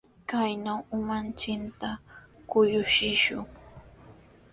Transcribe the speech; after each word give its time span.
Kaynaw 0.29 0.79
umanchikta 0.97 1.89
kuyuchishun. 2.49 3.43